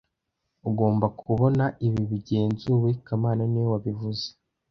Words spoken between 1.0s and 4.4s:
kubona ibi bigenzuwe kamana niwe wabivuze